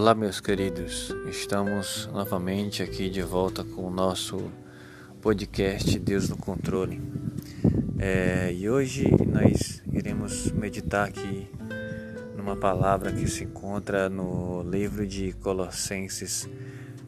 [0.00, 1.12] Olá, meus queridos.
[1.28, 4.48] Estamos novamente aqui de volta com o nosso
[5.20, 7.02] podcast Deus no Controle.
[7.98, 11.50] É, e hoje nós iremos meditar aqui
[12.36, 16.48] numa palavra que se encontra no livro de Colossenses,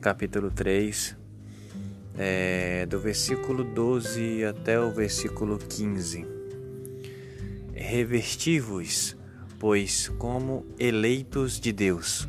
[0.00, 1.16] capítulo 3,
[2.18, 6.27] é, do versículo 12 até o versículo 15.
[7.72, 9.16] Revestivos,
[9.61, 12.29] pois, como eleitos de Deus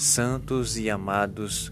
[0.00, 1.70] santos e amados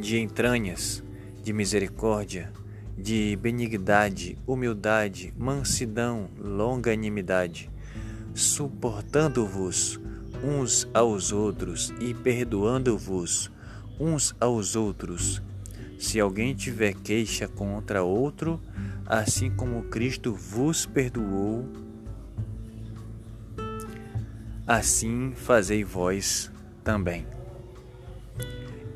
[0.00, 1.04] de entranhas,
[1.42, 2.50] de misericórdia,
[2.96, 7.70] de benignidade, humildade, mansidão, longanimidade,
[8.34, 10.00] suportando-vos
[10.42, 13.52] uns aos outros e perdoando-vos
[14.00, 15.42] uns aos outros.
[15.98, 18.58] Se alguém tiver queixa contra outro,
[19.04, 21.68] assim como Cristo vos perdoou,
[24.66, 26.50] assim fazei vós
[26.82, 27.26] também.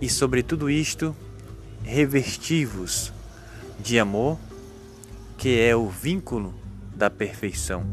[0.01, 1.15] E sobre tudo isto,
[1.83, 3.13] revestivos
[3.79, 4.39] de amor,
[5.37, 6.55] que é o vínculo
[6.95, 7.85] da perfeição.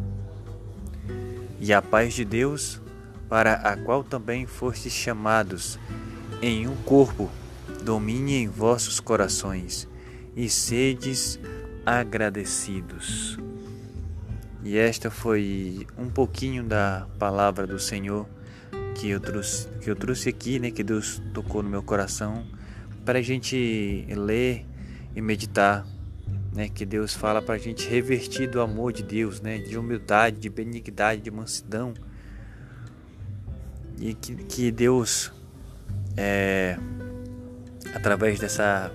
[1.59, 2.81] E a paz de Deus,
[3.27, 5.77] para a qual também fostes chamados
[6.41, 7.29] em um corpo,
[7.83, 9.87] domine em vossos corações
[10.35, 11.39] e sedes
[11.85, 13.37] agradecidos.
[14.63, 18.27] E esta foi um pouquinho da palavra do Senhor
[18.99, 22.45] que eu trouxe, que eu trouxe aqui, né, que Deus tocou no meu coração,
[23.05, 24.65] para a gente ler
[25.15, 25.85] e meditar,
[26.53, 30.39] né, que Deus fala para a gente revertir do amor de Deus, né, de humildade,
[30.39, 31.93] de benignidade, de mansidão,
[33.99, 35.31] e que, que Deus,
[36.15, 36.77] é,
[37.93, 38.91] através dessa,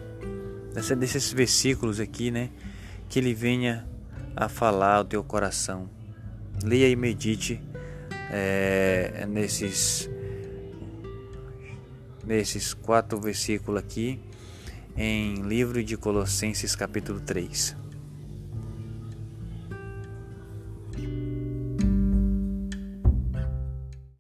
[0.75, 2.51] dessa, desses versículos aqui, né,
[3.09, 3.87] que Ele venha
[4.35, 5.89] a falar ao teu coração.
[6.65, 7.61] Leia e medite
[8.33, 10.09] é, nesses,
[12.25, 14.19] nesses quatro versículos aqui
[14.97, 17.82] em livro de Colossenses capítulo 3.